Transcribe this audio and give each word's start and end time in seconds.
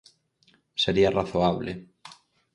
Sería 0.83 1.11
razoable. 1.19 1.71